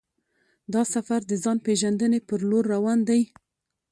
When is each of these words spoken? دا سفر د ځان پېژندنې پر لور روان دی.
دا 0.73 0.81
سفر 0.93 1.19
د 1.27 1.31
ځان 1.43 1.57
پېژندنې 1.65 2.19
پر 2.27 2.39
لور 2.49 2.63
روان 2.75 2.99
دی. 3.09 3.21